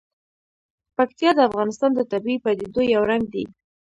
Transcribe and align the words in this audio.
پکتیا 0.97 1.31
د 1.35 1.39
افغانستان 1.49 1.91
د 1.95 1.99
طبیعي 2.11 2.37
پدیدو 2.45 2.81
یو 2.95 3.01
رنګ 3.09 3.23
دی. 3.33 3.43